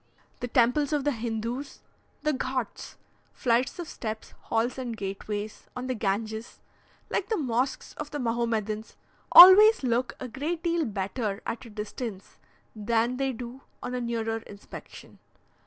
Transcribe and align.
The 0.39 0.47
temples 0.47 0.93
of 0.93 1.03
the 1.03 1.11
Hindoos, 1.11 1.81
the 2.23 2.33
Ghauts 2.33 2.95
(flights 3.33 3.77
of 3.77 3.87
steps, 3.87 4.33
halls, 4.45 4.79
and 4.79 4.97
gateways) 4.97 5.67
on 5.75 5.85
the 5.85 5.93
Ganges, 5.93 6.59
like 7.11 7.29
the 7.29 7.37
mosques 7.37 7.93
of 7.97 8.09
the 8.09 8.17
Mahomedans, 8.17 8.95
always 9.31 9.83
look 9.83 10.13
a 10.19 10.27
great 10.27 10.63
deal 10.63 10.85
better 10.85 11.43
at 11.45 11.65
a 11.65 11.69
distance 11.69 12.39
than 12.75 13.17
they 13.17 13.31
do 13.31 13.61
on 13.83 13.93
a 13.93 14.01
nearer 14.01 14.37
inspection. 14.37 15.19